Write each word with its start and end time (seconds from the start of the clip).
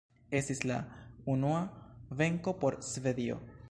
Estis 0.37 0.61
la 0.71 0.77
unua 1.35 1.61
venko 2.25 2.59
por 2.65 2.83
Svedio. 2.93 3.43